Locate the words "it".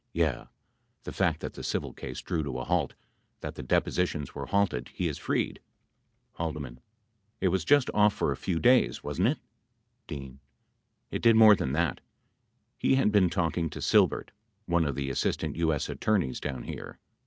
7.39-7.49, 9.27-9.37, 11.11-11.21